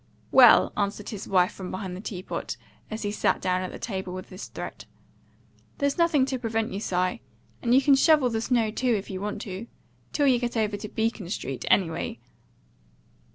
[0.31, 2.57] "Well," answered his wife from behind the teapot,
[2.89, 4.85] as he sat down at table with this threat,
[5.77, 7.21] "there's nothing to prevent you, Si.
[7.61, 9.67] And you can shovel the snow too, if you want to
[10.11, 12.17] till you get over to Beacon Street, anyway."